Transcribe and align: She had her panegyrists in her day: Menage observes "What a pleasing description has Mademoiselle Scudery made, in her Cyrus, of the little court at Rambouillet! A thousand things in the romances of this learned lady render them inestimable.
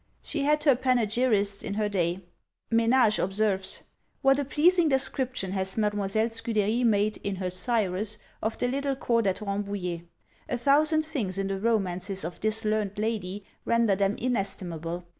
She 0.23 0.41
had 0.41 0.63
her 0.63 0.75
panegyrists 0.75 1.61
in 1.63 1.75
her 1.75 1.87
day: 1.87 2.21
Menage 2.71 3.19
observes 3.19 3.83
"What 4.23 4.39
a 4.39 4.45
pleasing 4.45 4.89
description 4.89 5.51
has 5.51 5.77
Mademoiselle 5.77 6.31
Scudery 6.31 6.83
made, 6.83 7.17
in 7.17 7.35
her 7.35 7.51
Cyrus, 7.51 8.17
of 8.41 8.57
the 8.57 8.67
little 8.67 8.95
court 8.95 9.27
at 9.27 9.41
Rambouillet! 9.41 10.07
A 10.49 10.57
thousand 10.57 11.05
things 11.05 11.37
in 11.37 11.49
the 11.49 11.59
romances 11.59 12.23
of 12.25 12.39
this 12.39 12.65
learned 12.65 12.97
lady 12.97 13.45
render 13.63 13.95
them 13.95 14.15
inestimable. 14.17 15.03